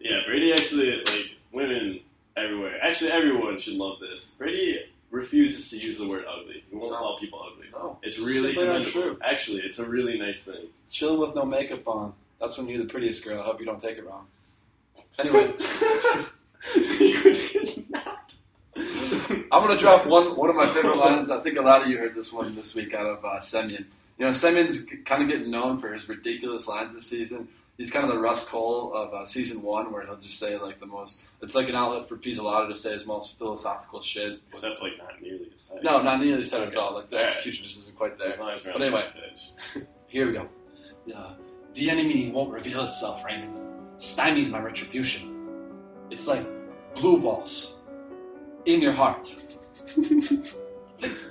[0.00, 2.00] Yeah, Brady actually like women
[2.36, 2.78] everywhere.
[2.82, 4.30] Actually, everyone should love this.
[4.38, 6.64] Brady refuses to use the word ugly.
[6.70, 6.96] He won't No.
[6.98, 7.66] call people ugly.
[7.72, 9.18] No, It's it's really not true.
[9.22, 10.68] Actually, it's a really nice thing.
[10.90, 12.14] Chill with no makeup on.
[12.40, 13.40] That's when you're the prettiest girl.
[13.40, 14.26] I hope you don't take it wrong.
[15.18, 15.52] Anyway,
[16.74, 17.61] you did not.
[19.50, 21.30] I'm gonna drop one one of my favorite lines.
[21.30, 23.86] I think a lot of you heard this one this week out of uh, Semyon.
[24.18, 27.48] You know, Semyon's kind of getting known for his ridiculous lines this season.
[27.78, 30.78] He's kind of the Rust Cohle of uh, season one, where he'll just say like
[30.78, 31.22] the most.
[31.40, 34.40] It's like an outlet for Pizzolatto to say his most philosophical shit.
[34.52, 35.80] Except like not nearly as high.
[35.82, 36.84] No, not nearly as tight as Okay.
[36.84, 36.94] all.
[36.94, 37.30] Like the Alright.
[37.30, 38.36] execution just isn't quite there.
[38.38, 39.08] But anyway.
[40.06, 40.48] Here we go.
[41.16, 41.34] Uh,
[41.74, 43.56] the enemy won't reveal itself, Raymond.
[43.96, 45.48] Stymies my retribution.
[46.10, 46.46] It's like
[46.94, 47.76] blue balls
[48.66, 49.34] in your heart.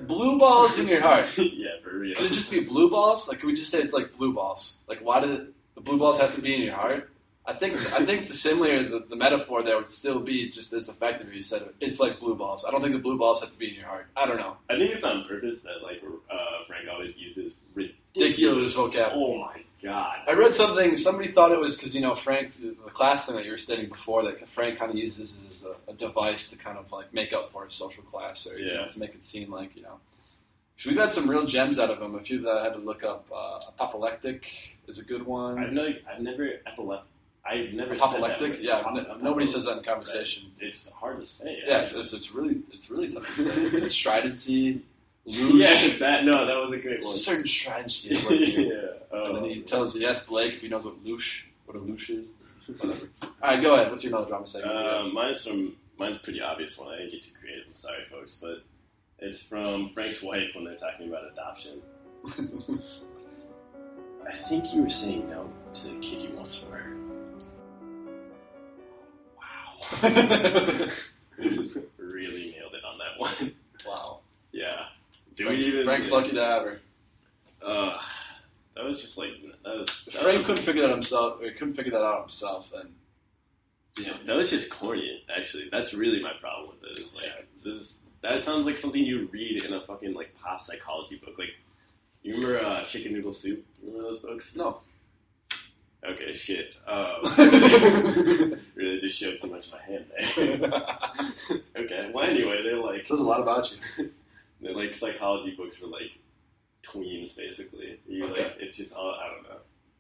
[0.07, 1.29] blue balls in your heart.
[1.37, 2.15] yeah, for real.
[2.15, 3.27] Could it just be blue balls?
[3.27, 4.77] Like, could we just say it's like blue balls?
[4.87, 7.09] Like, why did the blue balls have to be in your heart?
[7.43, 10.89] I think I think the similar the, the metaphor there would still be just as
[10.89, 12.63] effective if you said it's like blue balls.
[12.67, 14.05] I don't think the blue balls have to be in your heart.
[14.15, 14.57] I don't know.
[14.69, 16.35] I think it's on purpose that like uh,
[16.67, 17.95] Frank always uses ridiculous.
[18.15, 19.11] Ridiculous vocab.
[19.13, 20.17] Oh my god.
[20.27, 20.97] I read something.
[20.97, 23.89] Somebody thought it was because you know Frank, the class thing that you were studying
[23.89, 27.33] before, that Frank kind of uses as a, a device to kind of like make
[27.33, 28.87] up for his social class, or you know, Yeah.
[28.87, 29.99] to make it seem like you know.
[30.75, 32.15] Because we've had some real gems out of him.
[32.15, 33.25] A few that I had to look up.
[33.35, 34.45] Uh, apoplectic
[34.87, 35.59] is a good one.
[35.59, 37.01] I've no, I've never epilep.
[37.43, 38.83] I've never apoplectic, yeah.
[38.83, 40.51] Apop- n- apop- nobody says that in conversation.
[40.59, 41.57] It's hard to say.
[41.65, 43.89] Yeah, it's, it's, it's really it's really tough to say.
[43.89, 44.81] Stridency,
[45.27, 45.59] louche.
[45.59, 47.15] yeah, that no, that was a great It's one.
[47.15, 48.15] a certain stridency.
[48.15, 48.67] is working.
[48.67, 48.75] yeah.
[49.11, 49.25] Oh.
[49.27, 52.09] And then he tells you, yes, Blake, if he knows what louche, what a louche
[52.09, 52.31] is.
[52.79, 53.07] Whatever.
[53.23, 53.89] All right, go ahead.
[53.91, 54.75] What's your melodrama segment?
[54.75, 56.89] Uh, mine's from mine's a pretty obvious one.
[56.93, 57.65] I didn't get too creative.
[57.69, 58.63] I'm sorry, folks, but
[59.19, 61.81] it's from Frank's wife when they're talking about adoption.
[64.27, 66.93] I think you were saying no to the kid you once were.
[69.37, 69.87] Wow.
[71.97, 73.53] really nailed it on that one.
[73.85, 74.19] wow.
[74.51, 74.85] Yeah.
[75.41, 75.85] Do Frank's, we even?
[75.85, 76.79] Frank's lucky to have her.
[77.65, 77.97] Uh,
[78.75, 79.29] that was just like
[79.63, 79.87] that was.
[80.05, 82.93] That Frank was- couldn't figure that himself, or couldn't figure that out himself, then
[83.97, 85.23] Yeah, that was just corny.
[85.35, 86.99] Actually, that's really my problem with it.
[87.03, 87.97] Is like this.
[88.21, 91.37] That sounds like something you read in a fucking like pop psychology book.
[91.39, 91.55] Like,
[92.23, 93.65] you remember uh, Chicken Noodle Soup?
[93.83, 94.55] Remember those books?
[94.55, 94.79] no.
[96.03, 96.75] Okay, shit.
[96.87, 97.21] Um,
[98.75, 101.61] really just showed too much of my hand there.
[101.83, 104.11] okay, well, anyway, they're like says a lot about you.
[104.61, 106.11] They're like psychology books for like
[106.85, 107.99] tweens, basically.
[108.07, 108.43] You Okay.
[108.43, 109.57] like it's just all I don't know.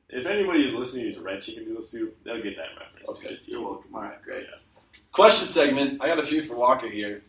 [0.09, 3.19] If anybody is listening who's read Chicken Noodle Soup, they'll get that reference.
[3.19, 3.95] Okay, you're welcome.
[3.95, 4.43] All right, great.
[4.43, 4.57] Yeah.
[5.13, 6.01] Question segment.
[6.01, 7.23] I got a few for Walker here.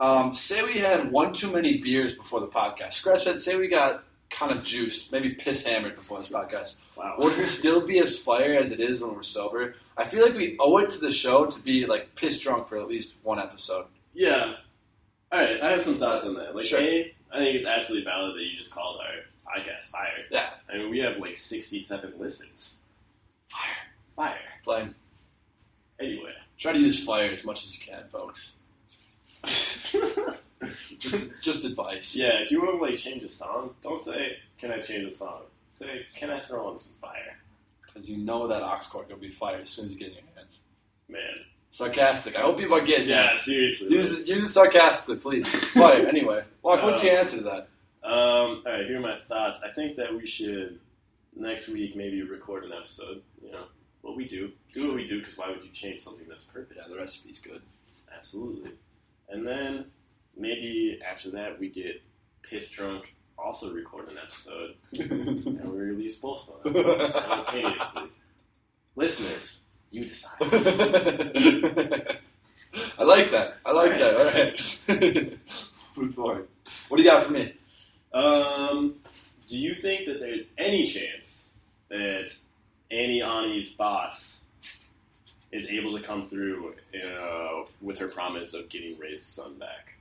[0.00, 2.94] Um, say we had one too many beers before the podcast.
[2.94, 3.38] Scratch that.
[3.40, 6.76] Say we got kind of juiced, maybe piss hammered before this podcast.
[6.96, 7.14] Wow.
[7.18, 9.76] Would it still be as fire as it is when we're sober?
[9.96, 12.78] I feel like we owe it to the show to be like piss drunk for
[12.78, 13.86] at least one episode.
[14.12, 14.54] Yeah.
[15.36, 16.56] All right, I have some thoughts on that.
[16.56, 16.80] Like, Sure.
[16.80, 20.24] A, I think it's absolutely valid that you just called our podcast Fire.
[20.30, 22.78] Yeah, I mean, we have like 67 listens.
[23.48, 23.68] fire,
[24.14, 24.38] Fire.
[24.64, 24.94] flame.
[26.00, 26.32] Anyway.
[26.58, 28.52] Try to use fire as much as you can, folks.
[30.98, 32.16] Just, just advice.
[32.16, 35.14] yeah, if you want to like change a song, don't say, "Can I change the
[35.16, 35.42] song?"
[35.74, 37.36] Say, "Can I throw on some fire?"
[37.84, 40.14] Because you know that ox cork will be fired as soon as you get in
[40.14, 40.60] your hands.
[41.08, 41.20] Man.
[41.70, 42.36] Sarcastic.
[42.36, 43.42] I hope people are getting Yeah, that.
[43.42, 43.88] seriously.
[43.90, 45.46] Use it, use it sarcastically, please.
[45.74, 47.68] but Anyway, Walk, what's your answer to that?
[48.08, 49.58] Um, all right, here are my thoughts.
[49.64, 50.78] I think that we should
[51.34, 53.20] next week maybe record an episode.
[53.44, 53.64] You know
[54.02, 55.18] what we do, do what we do.
[55.18, 56.74] Because why would you change something that's perfect?
[56.76, 57.60] Yeah, the recipe's good.
[58.16, 58.70] Absolutely.
[59.28, 59.86] And then
[60.36, 62.00] maybe after that we get
[62.48, 64.76] pissed drunk, also record an episode,
[65.60, 68.02] and we release both of them simultaneously.
[68.94, 70.32] Listeners, you decide.
[72.98, 73.54] I like that.
[73.64, 74.16] I like that.
[74.16, 75.38] All right.
[75.96, 76.48] Move forward.
[76.88, 77.54] What do you got for me?
[78.12, 78.96] Um,
[79.46, 81.48] do you think that there's any chance
[81.88, 82.32] that
[82.90, 84.42] Annie Ani's boss
[85.52, 89.92] is able to come through uh, with her promise of getting Ray's son back?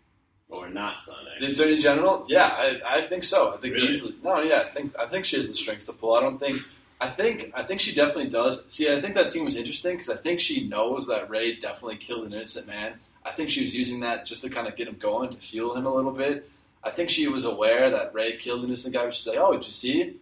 [0.50, 1.52] Or not son, The actually.
[1.54, 2.26] Attorney General?
[2.28, 3.54] Yeah, I, I think so.
[3.56, 3.88] I think Really?
[3.88, 4.16] easily.
[4.24, 6.14] No, yeah, I think I think she has the strings to pull.
[6.16, 6.62] I don't think.
[7.02, 8.66] I think I think she definitely does.
[8.74, 11.98] See, I think that scene was interesting because I think she knows that Ray definitely
[11.98, 12.94] killed an innocent man.
[13.26, 15.76] I think she was using that just to kind of get him going to fuel
[15.76, 16.50] him a little bit.
[16.84, 19.06] I think she was aware that Ray killed an innocent guy.
[19.06, 20.18] Which she's like, "Oh, did you see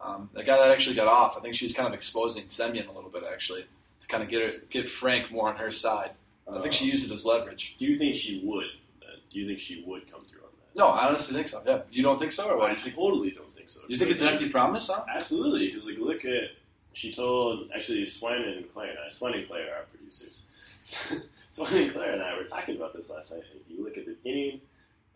[0.00, 2.88] um, the guy that actually got off?" I think she was kind of exposing Semyon
[2.88, 3.64] a little bit actually
[4.00, 6.10] to kind of get her, get Frank more on her side.
[6.50, 7.76] I think she used it as leverage.
[7.78, 8.64] Do you think she would?
[9.00, 9.10] then?
[9.30, 10.78] Do you think she would come through on that?
[10.78, 11.62] No, I honestly think so.
[11.66, 12.70] Yeah, you don't think so, or what?
[12.70, 12.96] I Do you think?
[12.96, 13.88] totally don't think so.
[13.88, 15.04] You think it's an empty promise, huh?
[15.14, 16.50] Absolutely, because like look at
[16.94, 20.42] she told actually Swan and Claire and I, Swan and Claire are our producers.
[21.52, 23.42] Swan and Claire and I were talking about this last night.
[23.54, 24.60] If you look at the beginning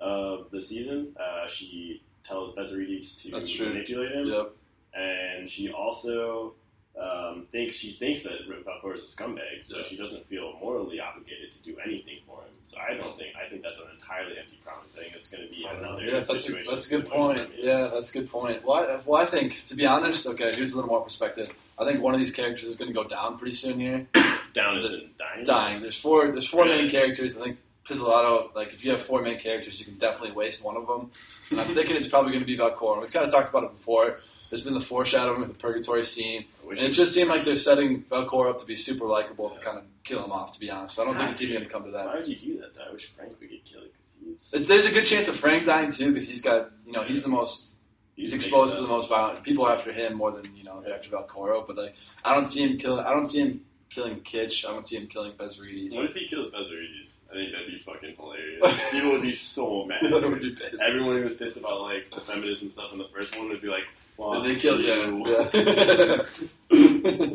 [0.00, 3.68] of the season, uh, she tells Bezzerides to That's true.
[3.68, 4.52] manipulate him, Yep.
[4.94, 6.54] and she also
[7.00, 9.84] um, thinks she thinks that Valcor is a scumbag, so Yeah.
[9.88, 12.50] she doesn't feel morally obligated to do anything for him.
[12.68, 14.96] So I don't think I think that's an entirely empty promise.
[14.96, 17.46] I think it's going to be another Yeah, that's a, that's a good point.
[17.58, 18.64] Yeah, that's a good point.
[18.64, 21.50] Well I, well, I think, to be honest, okay, here's a little more perspective.
[21.78, 24.06] I think one of these characters is going to go down pretty soon here.
[24.52, 25.44] down in dying.
[25.44, 25.82] Dying.
[25.82, 26.30] There's four.
[26.30, 27.36] There's four main characters.
[27.38, 28.54] I think Pizzolatto.
[28.54, 31.10] Like, if you have four main characters, you can definitely waste one of them.
[31.50, 33.00] And I'm thinking it's probably going to be Valcor.
[33.00, 34.18] We've kind of talked about it before.
[34.50, 38.02] There's been the foreshadowing with the purgatory scene, and it just seemed like they're setting
[38.04, 40.52] Valcor up to be super likable to kind of kill him off.
[40.52, 42.06] To be honest, I don't think it's even going to come to that.
[42.06, 42.74] Why would you do that?
[42.74, 42.82] Though?
[42.88, 45.64] I wish Frank would get killed because he's, It's, there's a good chance of Frank
[45.64, 47.76] dying too because he's got you know he's the most
[48.14, 50.94] he's exposed to the most violent people are after him more than you know they're
[50.94, 51.66] after Velcoro.
[51.66, 54.64] But like I don't see him killing I don't see him killing Kitsch.
[54.64, 55.94] I don't see him killing Bezzerides.
[55.94, 57.12] What if he kills Bezzerides?
[57.30, 58.90] I think that'd be fucking hilarious.
[58.90, 60.02] People would be so mad.
[60.02, 60.82] would be pissed.
[60.82, 63.60] Everyone who was pissed about like the feminists and stuff in the first one would
[63.60, 63.84] be like,
[64.16, 66.22] "Fuck they killed you." yeah.
[66.70, 67.28] yeah.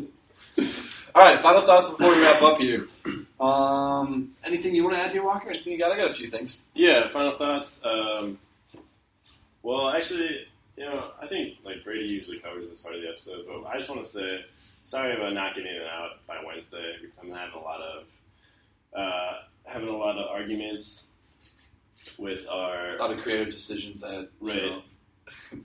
[1.14, 2.86] All right, final thoughts before we wrap up here.
[3.40, 5.50] Um, anything you want to add here, Walker?
[5.50, 5.90] Anything you got?
[5.90, 6.60] I got a few things.
[6.74, 7.80] Yeah, final thoughts.
[7.84, 8.38] Um,
[9.62, 10.46] well, actually,
[10.78, 13.78] you know, I think like Brady usually covers this part of the episode, but I
[13.78, 14.44] just want to say
[14.84, 16.94] sorry about not getting it out by Wednesday.
[17.20, 18.04] I'm having a lot of
[18.96, 19.32] uh,
[19.64, 21.04] having a lot of arguments
[22.18, 24.82] with our A lot of creative decisions that you know,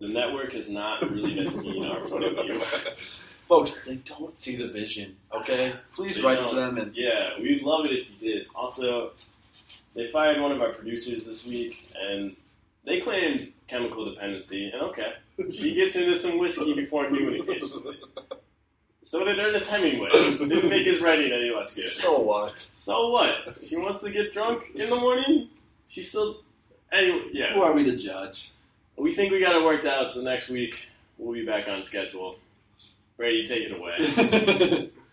[0.00, 2.62] the network has not really been seeing our point of view.
[3.48, 5.16] Folks, they don't see the vision.
[5.32, 6.54] Okay, please They write don't.
[6.54, 8.46] to them and Yeah, we'd love it if you did.
[8.54, 9.12] Also,
[9.94, 12.34] they fired one of our producers this week, and
[12.86, 14.70] they claimed chemical dependency.
[14.70, 15.12] And okay,
[15.52, 17.98] she gets into some whiskey before occasionally.
[19.02, 20.08] So did Ernest Hemingway.
[20.10, 21.84] Didn't make his writing any less good.
[21.84, 22.58] so what?
[22.74, 23.56] So what?
[23.66, 25.48] She wants to get drunk in the morning.
[25.88, 26.40] She still.
[26.92, 28.50] Anyway, Who are we to judge?
[28.96, 30.10] We think we got it worked out.
[30.10, 30.74] So next week
[31.18, 32.36] we'll be back on schedule.
[33.16, 34.90] Brady, take it away.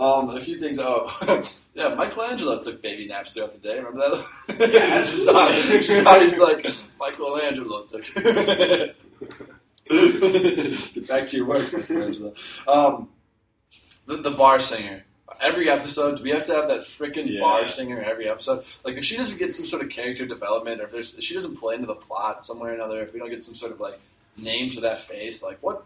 [0.00, 0.78] um, a few things.
[0.80, 1.12] Oh,
[1.74, 3.76] yeah, Michelangelo took baby naps throughout the day.
[3.78, 4.70] Remember that?
[4.72, 5.80] Yeah, just absolutely.
[5.80, 6.66] just how he's like
[6.98, 8.04] Michelangelo took.
[9.90, 11.72] Get back to your work.
[12.68, 13.08] um,
[14.06, 15.04] the, the bar singer.
[15.40, 17.40] Every episode, do we have to have that freaking Yeah.
[17.40, 18.64] bar singer every episode?
[18.84, 21.34] Like, if she doesn't get some sort of character development, or if there's if she
[21.34, 23.80] doesn't play into the plot somewhere or another, if we don't get some sort of
[23.80, 23.98] like
[24.36, 25.84] name to that face, like what?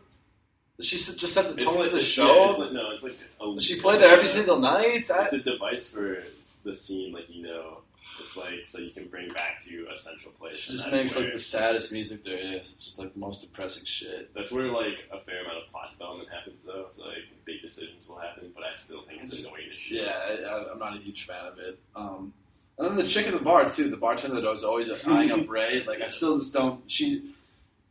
[0.81, 2.51] She just set the tone like of the yeah, show?
[2.51, 5.09] it's like, no, it's like a, she played there every it's single night?
[5.11, 6.25] I- It's a device for
[6.65, 7.79] the scene, like you know.
[8.23, 10.55] It's like so you can bring back to a central place.
[10.57, 12.71] She just makes like the saddest music there is.
[12.73, 14.33] It's just like the most depressing shit.
[14.35, 16.87] That's where like a fair amount of plot development happens, though.
[16.91, 20.03] So like big decisions will happen, but I still think it's Just- annoying as shit.
[20.07, 21.79] Yeah, I, I'm not a huge fan of it.
[21.97, 22.33] Um,
[22.79, 25.49] and then the chick at the bar too, the bartender that was always eyeing up
[25.49, 25.83] Ray.
[25.85, 26.89] Like I still just don't.
[26.89, 27.34] She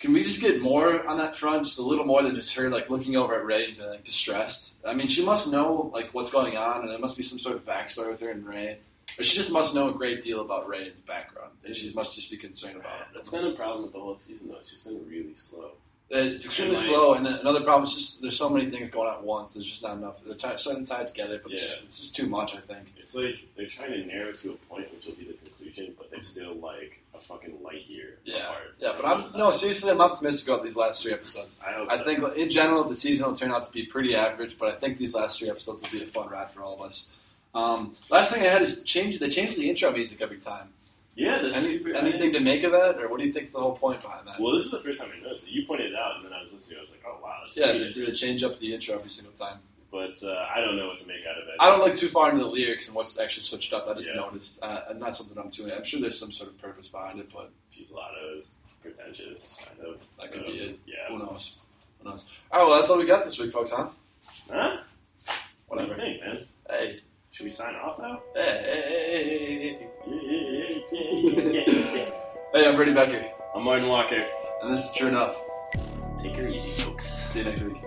[0.03, 2.69] can we just get more on that front, just a little more than just her
[2.69, 4.73] like looking over at Ray and being like distressed.
[4.85, 7.55] I mean, she must know like what's going on, and there must be some sort
[7.55, 8.79] of backstory with her and Ray.
[9.17, 12.29] Or she just must know a great deal about Ray's background, and she must just
[12.29, 13.07] be concerned about it.
[13.13, 14.57] That's been a problem with the whole season, though.
[14.69, 15.71] She's been really slow.
[16.15, 19.23] It's extremely slow, and another problem is just there's so many things going on at
[19.23, 19.53] once.
[19.53, 20.21] There's just not enough.
[20.23, 21.67] They're trying to tie it together, but it's, Yeah.
[21.69, 22.55] just, it's just too much.
[22.55, 22.93] I think.
[22.97, 26.11] It's like they're trying to narrow to a point, which will be the conclusion, but
[26.11, 28.75] they're still like a fucking light year Yeah, apart.
[28.79, 29.89] yeah, but I'm no seriously.
[29.89, 31.57] I'm optimistic about these last three episodes.
[31.65, 32.03] I hope I so.
[32.05, 34.99] think in general the season will turn out to be pretty average, but I think
[34.99, 37.09] these last three episodes will be a fun ride for all of us.
[37.55, 39.19] Um, last thing I had is change.
[39.19, 40.69] They change the intro music every time.
[41.15, 43.77] Yeah, that's Any, anything to make of that, or what do you think's the whole
[43.77, 44.39] point behind that?
[44.39, 45.51] Well, this is the first time I noticed it.
[45.51, 46.79] You pointed it out, and then I was listening.
[46.79, 49.09] I was like, "Oh wow!" that's yeah, they do they change up the intro every
[49.09, 49.59] single time.
[49.91, 51.53] But uh, I don't know what to make out of it.
[51.59, 53.87] I don't look too far into the lyrics and what's actually switched up.
[53.87, 54.21] I just Yeah.
[54.21, 55.71] noticed, uh, and not something I'm too.
[55.71, 60.01] I'm sure there's some sort of purpose behind it, but Pizzolato is pretentious, kind of.
[60.19, 60.79] that could be it.
[60.87, 60.95] Yeah.
[61.09, 61.57] Who knows?
[62.01, 62.25] Who knows?
[62.51, 63.69] All right, well that's all we got this week, folks.
[63.69, 63.89] Huh?
[64.51, 64.77] Huh?
[65.67, 65.89] What do Whatever.
[65.91, 66.47] you think, man?
[66.69, 66.99] Hey,
[67.33, 68.21] Should we sign off now?
[68.35, 69.89] hey,
[72.53, 74.23] hey, I'm Brady Becker, I'm Martin Walker.
[74.61, 75.35] and this is True Enough.
[76.23, 77.07] Take her easy, folks.
[77.31, 77.83] See you next week.